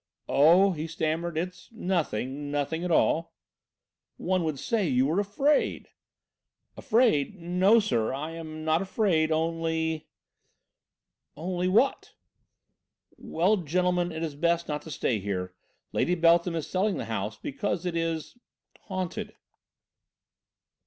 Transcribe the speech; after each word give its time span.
"Oh," 0.27 0.71
he 0.71 0.87
stammered, 0.87 1.37
"it's 1.37 1.69
nothing, 1.71 2.49
nothing 2.49 2.83
at 2.83 2.89
all." 2.89 3.35
"One 4.17 4.43
would 4.43 4.57
say 4.57 4.87
you 4.87 5.05
were 5.05 5.19
afraid." 5.19 5.89
"Afraid? 6.75 7.35
No, 7.39 7.79
sir. 7.79 8.11
I 8.11 8.31
am 8.31 8.65
not 8.65 8.81
afraid 8.81 9.31
only" 9.31 10.07
"Only 11.37 11.67
what?" 11.67 12.15
"Well, 13.15 13.57
gentlemen, 13.57 14.11
it 14.11 14.23
is 14.23 14.33
best 14.33 14.67
not 14.67 14.81
to 14.81 14.89
stay 14.89 15.19
here 15.19 15.53
Lady 15.91 16.15
Beltham 16.15 16.55
is 16.55 16.65
selling 16.65 16.97
the 16.97 17.05
house 17.05 17.37
because 17.37 17.85
it 17.85 17.95
is 17.95 18.39
haunted!" 18.85 19.35